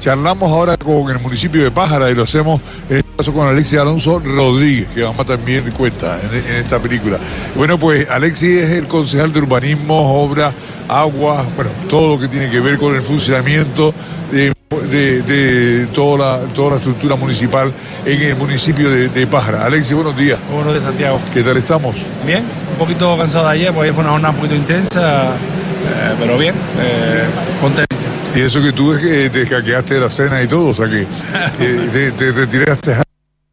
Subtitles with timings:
[0.00, 3.78] charlamos ahora con el municipio de Pájara y lo hacemos en este caso con Alexis
[3.78, 7.18] Alonso Rodríguez, que vamos también cuenta en, en esta película.
[7.54, 10.52] Bueno, pues Alexis es el concejal de urbanismo, obra,
[10.88, 13.92] agua, bueno, todo lo que tiene que ver con el funcionamiento
[14.32, 14.52] de,
[14.90, 17.72] de- de toda, la, toda la estructura municipal
[18.06, 19.66] en el municipio de, de Pájara.
[19.66, 20.38] Alexis, buenos días.
[20.52, 21.20] Buenos días, Santiago.
[21.32, 21.94] ¿Qué tal estamos?
[22.24, 22.42] Bien,
[22.72, 26.38] un poquito cansado de ayer, porque ayer fue una jornada un poquito intensa, eh, pero
[26.38, 27.24] bien, eh,
[27.60, 27.89] contento.
[28.34, 31.02] Y eso que tú es que te hackeaste la cena y todo, o sea que
[31.60, 32.94] eh, te, te retiraste.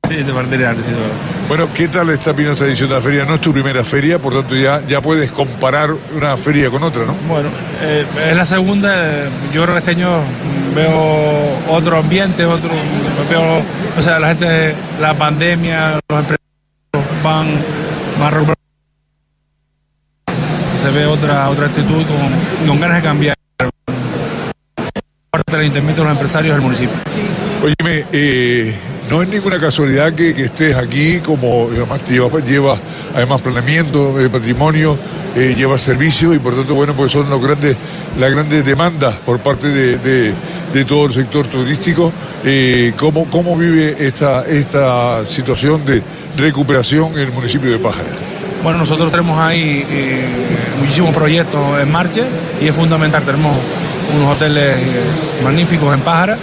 [0.07, 0.31] Sí, sí.
[1.49, 3.25] Bueno, ¿qué tal está viendo esta edición de la feria?
[3.25, 7.05] No es tu primera feria, por tanto ya, ya puedes comparar una feria con otra,
[7.05, 7.13] ¿no?
[7.27, 7.49] Bueno,
[7.81, 10.19] eh, es la segunda, eh, yo creo que este año
[10.73, 12.69] veo otro ambiente, otro,
[13.29, 13.61] veo,
[13.97, 17.47] o sea, la gente, la pandemia, los empresarios van,
[18.19, 18.55] van recuperando.
[20.83, 23.37] Se ve otra, otra actitud con, con ganas de cambiar
[25.29, 26.95] parte del ayuntamiento de los empresarios del municipio.
[27.63, 28.73] Óyeme, eh,
[29.09, 32.77] no es ninguna casualidad que, que estés aquí, como además te lleva, lleva
[33.13, 34.97] además planeamiento, de patrimonio,
[35.35, 37.75] eh, lleva servicio y por tanto, bueno, pues son los grandes,
[38.19, 40.33] las grandes demandas por parte de, de-
[40.73, 42.11] de todo el sector turístico.
[42.43, 46.01] Eh, ¿cómo, ¿Cómo vive esta, esta situación de
[46.37, 48.09] recuperación en el municipio de Pájara?
[48.63, 50.25] Bueno, nosotros tenemos ahí eh,
[50.81, 52.23] muchísimos proyectos en marcha
[52.61, 53.23] y es fundamental.
[53.23, 53.55] Tenemos
[54.15, 54.83] unos hoteles eh,
[55.43, 56.37] magníficos en Pájara,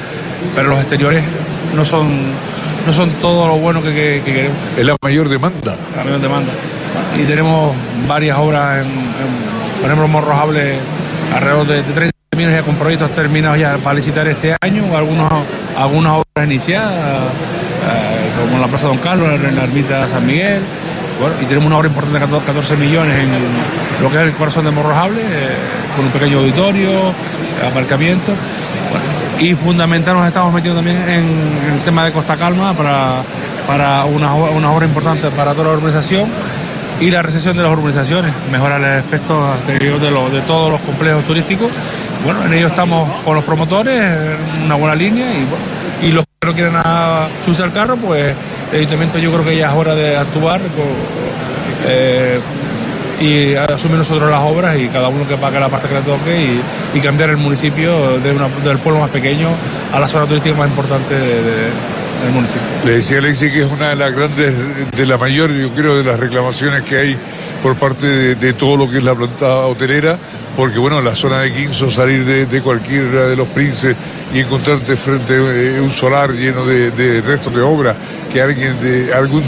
[0.55, 1.25] pero los exteriores
[1.75, 2.09] no son,
[2.87, 5.77] no son todo lo bueno que, que- que queremos, Es la mayor demanda.
[5.97, 6.53] la mayor demanda.
[7.21, 7.73] Y tenemos
[8.09, 10.77] varias obras, en, en, por ejemplo, Morrojable,
[11.35, 15.31] alrededor de, de 30 millones ya con proyectos terminados ya para licitar este año, algunos,
[15.77, 20.61] algunas obras iniciadas, eh, como en la Plaza Don Carlos, en la Ermita San Miguel.
[21.21, 23.29] Bueno, y tenemos una obra importante de 14 14 millones en
[24.03, 25.57] lo que es el corazón de Morrojable, eh,
[25.97, 27.13] con un pequeño auditorio,
[27.69, 28.33] aparcamiento.
[29.39, 33.23] Y fundamental nos estamos metiendo también en el tema de Costa Calma para,
[33.67, 36.29] para una, obra- una obra importante para toda la urbanización
[37.01, 41.25] y la recesión de las urbanizaciones, mejorar el aspecto de, lo- de todos los complejos
[41.25, 41.69] turísticos.
[42.25, 44.01] Bueno, en ello estamos con los promotores,
[44.65, 45.27] una buena línea
[46.01, 46.75] y, y los que no quieren
[47.45, 48.35] subirse al carro, pues
[48.73, 50.61] el ayuntamiento yo creo que ya es hora de actuar
[51.87, 52.41] eh,
[53.21, 56.61] y asumir nosotros las obras y cada uno que pague la parte que le toque
[56.95, 59.49] y, cambiar el municipio de una- del pueblo más pequeño
[59.93, 61.71] a la zona turística más importante de- de-
[62.23, 62.63] del municipio.
[62.85, 64.55] Le decía Alexis que es una de las grandes,
[64.97, 67.17] de la mayor, yo creo, de las reclamaciones que hay
[67.63, 70.17] por parte de, todo lo que es la planta hotelera,
[70.57, 73.97] porque bueno, la zona de Quinzo, salir de, de cualquiera de los princes
[74.33, 77.95] y encontrarte frente a un solar lleno de restos de obra
[78.33, 79.43] que alguien de algún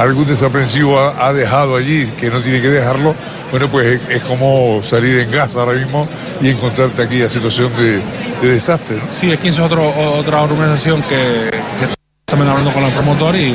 [0.00, 3.14] algún desaprensivo ha, dejado allí, que no tiene que dejarlo,
[3.50, 6.08] bueno, pues es, como salir en gas ahora mismo
[6.40, 8.00] y encontrarte aquí a situación de,
[8.40, 8.96] de desastre.
[8.96, 9.02] ¿no?
[9.12, 11.88] Sí, aquí es otro, otra organización que, que
[12.26, 13.54] estamos hablando con el promotor y,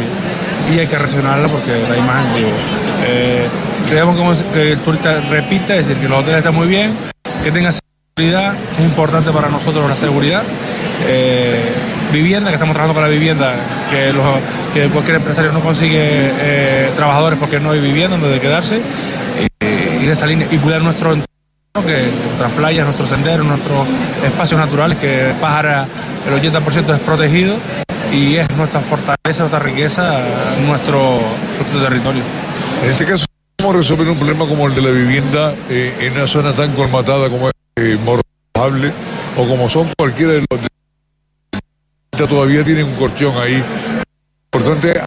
[0.68, 2.50] hay que reaccionarla porque la imagen, digo,
[3.06, 3.48] eh,
[4.54, 6.92] que el turista repita, es decir, que los hoteles están muy bien,
[7.44, 10.42] que tenga seguridad, es importante para nosotros la seguridad.
[11.08, 11.72] Eh,
[12.12, 13.56] vivienda, que estamos trabajando con la vivienda,
[13.90, 14.24] que, los,
[14.74, 20.06] que cualquier empresario no consigue eh, trabajadores porque no hay vivienda donde quedarse, y, y
[20.06, 21.26] de esa línea, y cuidar nuestro entorno
[21.86, 23.88] que nuestras playas, nuestros senderos, nuestros
[24.24, 25.86] espacios naturales, que Pájara
[26.28, 27.56] el 80% es protegido
[28.12, 30.20] y es nuestra fortaleza, nuestra riqueza,
[30.66, 31.20] nuestro,
[31.58, 32.22] nuestro territorio.
[32.84, 33.26] En este caso,
[33.58, 37.30] ¿cómo resolver un problema como el de la vivienda eh, en una zona tan colmatada
[37.30, 37.98] como es eh,
[39.38, 40.60] o como son cualquiera de los...
[42.18, 43.64] Todavía tienen un colchón ahí.
[44.54, 45.02] Importante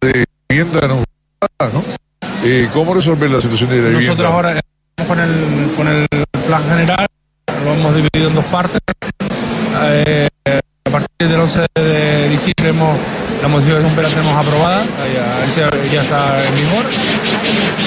[0.00, 1.02] de vivienda, ¿no?
[1.72, 1.84] ¿no?
[2.44, 4.08] Eh, ¿Cómo resolver la situación de la vivienda?
[4.08, 4.60] Nosotros ahora
[5.06, 6.06] con el, con el
[6.46, 7.06] plan general,
[7.64, 8.80] lo hemos dividido en dos partes.
[9.82, 10.28] Eh,
[10.86, 12.96] a partir del 11 de diciembre hemos,
[13.42, 14.84] la modificación la tenemos aprobada,
[15.54, 16.84] ya- ya está en vigor.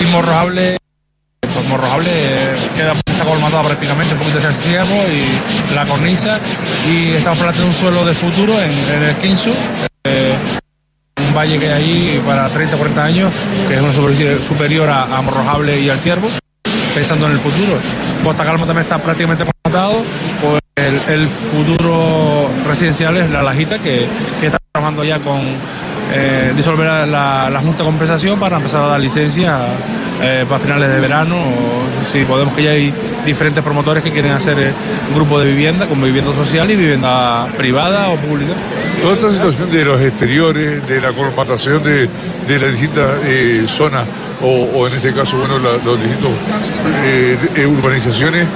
[0.01, 0.77] Y Morrojable,
[1.41, 6.39] pues Morrojable eh, queda está prácticamente, un poquito el ciervo y la cornisa.
[6.87, 9.51] Y estamos planteando un suelo de futuro en, el Quinsu.
[10.05, 10.35] eh,
[11.27, 13.31] un valle que hay allí para 30 o 40 años,
[13.67, 16.29] que es una superficie superior a, a Morrojable y al Ciervo,
[16.95, 17.77] pensando en el futuro.
[18.23, 20.01] Costa Calma también está prácticamente contratado,
[20.41, 24.07] pues el, el futuro residencial es La Lajita, que,
[24.39, 25.41] que está trabajando ya con
[26.11, 29.59] eh, disolver la, la, Junta de Compensación para empezar a dar licencia
[30.21, 32.93] eh, para finales de verano, o si podemos, que ya hay
[33.25, 34.73] diferentes promotores que quieren hacer eh,
[35.09, 38.53] un grupo de vivienda, como vivienda social y vivienda privada o pública.
[39.01, 42.09] Toda esta situación de los exteriores, de la colmatación de,
[42.47, 44.05] de las distintas eh, zonas
[44.41, 46.31] o, en este caso, bueno, los distintos
[47.03, 48.47] eh, urbanizaciones,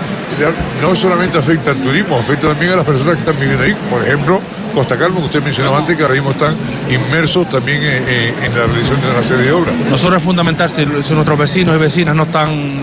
[0.82, 4.02] no solamente afecta al turismo, afecta también a las personas que están viviendo ahí, por
[4.02, 4.42] ejemplo,
[4.74, 6.56] Costa Calma, que usted mencionaba antes, que ahora mismo están
[6.90, 9.76] inmersos también en, la realización de una serie de obras.
[9.90, 12.82] Nosotros es fundamental si, nuestros vecinos y vecinas no están,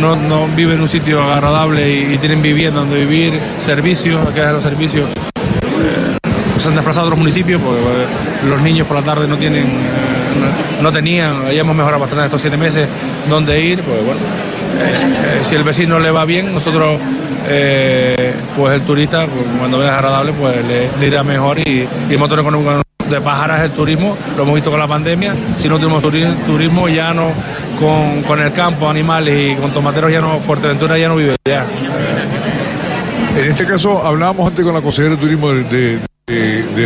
[0.00, 4.62] no, viven en un sitio agradable y, tienen vivienda donde vivir, servicios, que es los
[4.62, 5.10] servicios.
[5.10, 6.18] Eh,
[6.58, 9.66] se han desplazado a otros municipios porque eh, los niños por la tarde no tienen,
[10.30, 12.88] eh, no, tenían, ya hemos mejorado bastante estos siete meses
[13.28, 14.20] dónde ir, pues bueno,
[15.42, 16.98] si el vecino le va bien, nosotros
[17.48, 22.40] eh, pues el turista, pues, cuando es agradable, pues le, irá mejor y, el motor
[22.40, 26.02] económico de Pájara es el turismo, lo hemos visto con la pandemia, si no tenemos
[26.02, 27.32] turismo, ya no,
[27.78, 31.66] con, el campo, animales y con tomateros ya no, Fuerteventura ya no vive ya.
[33.36, 35.98] En este caso, hablábamos antes con la consejera de turismo de,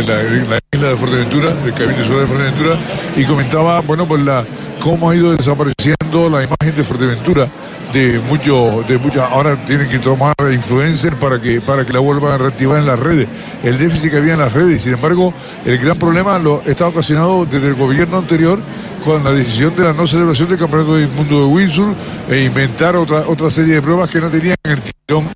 [0.03, 2.77] la, isla de Fuerteventura, del Cabildo de Fuerteventura,
[3.15, 4.45] y comentaba, bueno, pues la
[4.81, 7.47] cómo ha ido desapareciendo la imagen de Fuerteventura
[7.93, 12.33] de muchos, de muchas, ahora tienen que tomar influencers para que, para que la vuelvan
[12.33, 13.27] a reactivar en las redes,
[13.63, 15.33] el déficit que había en las redes, sin embargo,
[15.65, 18.59] el gran problema lo está ocasionado desde el gobierno anterior
[19.03, 21.95] con la decisión de la no celebración del Campeonato del Mundo de Windsor
[22.29, 25.29] e inventar otra, otra serie de pruebas que no tenían el tirón,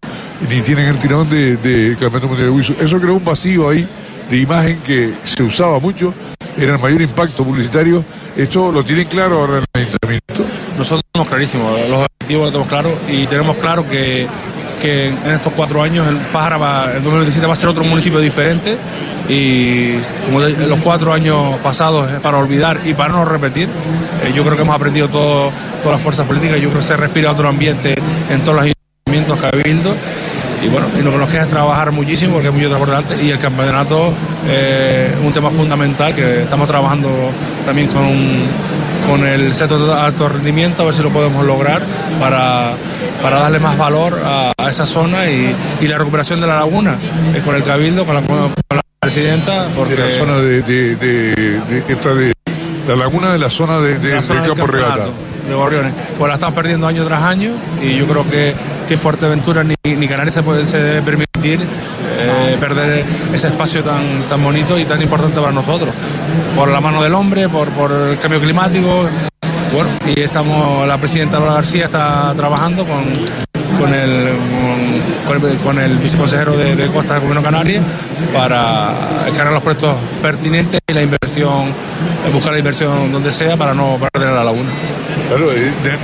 [0.49, 2.75] ni tienen el tirón del de Campeonato Mundial de Windsor.
[2.81, 3.87] Eso creó un vacío ahí
[4.29, 6.13] de imagen que se usaba mucho,
[6.57, 8.03] era el mayor impacto publicitario.
[8.35, 10.45] Esto lo tienen claro ahora en el ayuntamiento.
[10.77, 14.27] Nosotros tenemos clarísimo, los objetivos los tenemos claros y tenemos claro que,
[14.81, 18.77] en estos cuatro años el Pájara va, el 2017 va a ser otro municipio diferente
[19.27, 23.67] y como los cuatro años pasados es para olvidar y para no repetir.
[24.23, 25.51] Eh, yo creo que hemos aprendido todo,
[25.83, 27.95] todas las fuerzas políticas, yo creo que se respira otro ambiente
[28.29, 29.95] en todos los ayuntamientos cabildo
[30.61, 33.23] y bueno, y lo que nos queda es trabajar muchísimo porque hay mucho trabajo delante
[33.23, 34.13] y el campeonato
[34.47, 37.09] es un tema fundamental que estamos trabajando
[37.65, 38.09] también con,
[39.07, 41.81] con el sector de alto rendimiento a ver si lo podemos lograr
[42.19, 42.73] para,
[43.21, 46.95] para darle más valor a, esa zona y, la recuperación de la laguna
[47.33, 48.21] eh, con el cabildo, con la,
[48.99, 49.67] presidenta.
[49.75, 52.33] Porque de la zona de, de, de,
[52.87, 55.07] la laguna de la zona de, del campo regata
[55.49, 55.93] de Gorriones.
[56.17, 58.53] Pues la están perdiendo año tras año y yo creo que,
[58.87, 61.59] que Fuerteventura ni, ni Canarias se puede permitir
[62.21, 65.95] eh, perder ese espacio tan, tan bonito y tan importante para nosotros.
[66.55, 69.07] Por la mano del hombre, por, el cambio climático.
[69.73, 73.03] Bueno, y estamos, la presidenta Laura García está trabajando con,
[73.79, 74.29] con el,
[75.63, 77.81] con, el, viceconsejero de, de Costa del Gobierno Canaria
[78.33, 78.91] para
[79.27, 81.71] encargar los proyectos pertinentes y la inversión,
[82.33, 84.69] buscar la inversión donde sea para no perder la laguna.
[85.29, 85.45] Claro,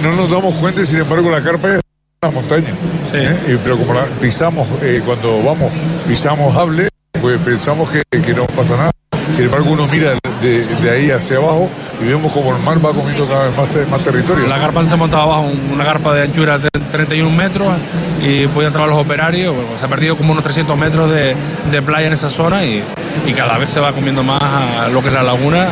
[0.04, 1.82] no nos damos cuenta, sin embargo, la carpa es
[2.22, 2.70] una montaña.
[3.12, 3.18] Sí.
[3.18, 3.60] ¿eh?
[3.64, 5.72] Pero como pisamos, eh, cuando vamos,
[6.08, 6.90] pisamos hable,
[7.20, 8.04] pues pensamos que,
[8.36, 8.92] no pasa nada.
[9.32, 11.68] Sin embargo, uno mira de, ahí hacia abajo
[12.00, 14.48] y vemos como el mar va comiendo cada vez más, territorio.
[14.48, 17.74] La carpa se montaba abajo, una carpa de anchura de 31 metros
[18.22, 19.56] y podían entrar los operarios.
[19.80, 22.84] se ha perdido como unos 300 metros de, playa en esa zona y,
[23.26, 25.70] y, cada vez se va comiendo más a lo que es la laguna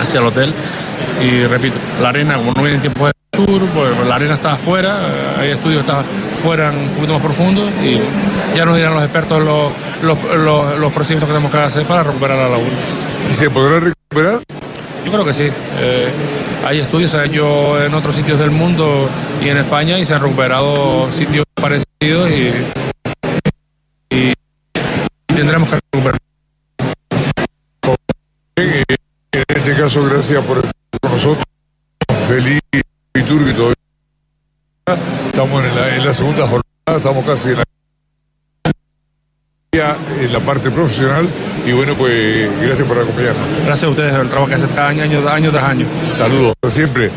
[0.00, 0.54] hacia el hotel.
[1.22, 4.52] Y repito, la arena, como no viene en tiempo de sur, pues la arena está
[4.52, 6.04] afuera, eh, hay estudios que están
[6.42, 7.98] fuera un poquito más profundos y
[8.56, 9.72] ya nos dirán los expertos los,
[10.02, 12.76] los, los, procedimientos que tenemos que hacer para recuperar la laguna.
[13.30, 14.42] ¿Y se podrá recuperar?
[15.04, 15.48] Yo creo que sí.
[15.78, 16.08] Eh,
[16.66, 19.08] hay estudios, se han hecho en otros sitios del mundo
[19.42, 22.52] y en España y se han recuperado sitios parecidos y,
[24.10, 24.32] y,
[25.26, 26.18] tendremos que recuperar.
[28.56, 30.75] En este caso, gracias por estar
[31.26, 31.44] nosotros.
[32.28, 32.60] Feliz
[33.14, 33.74] y todavía
[35.26, 37.64] estamos en la, en la segunda jornada, estamos casi en la
[40.20, 41.28] en la parte profesional
[41.66, 43.44] y bueno pues gracias por acompañarnos.
[43.64, 45.86] Gracias a ustedes, el trabajo que hacen cada año, año tras año.
[46.16, 47.10] Saludos, siempre.